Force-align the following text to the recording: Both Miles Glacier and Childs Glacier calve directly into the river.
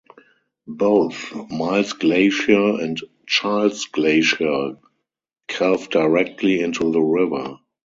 Both 0.65 1.31
Miles 1.51 1.93
Glacier 1.93 2.79
and 2.81 2.97
Childs 3.27 3.85
Glacier 3.85 4.79
calve 5.47 5.89
directly 5.91 6.59
into 6.59 6.91
the 6.91 6.99
river. 7.01 7.57